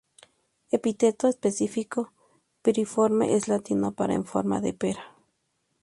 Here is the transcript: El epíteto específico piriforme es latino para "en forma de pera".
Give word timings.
El 0.71 0.77
epíteto 0.77 1.27
específico 1.27 2.11
piriforme 2.63 3.35
es 3.35 3.47
latino 3.47 3.91
para 3.91 4.15
"en 4.15 4.25
forma 4.25 4.59
de 4.59 4.73
pera". 4.73 5.15